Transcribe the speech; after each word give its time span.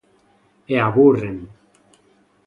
E 0.73 0.75
aburren. 0.87 1.37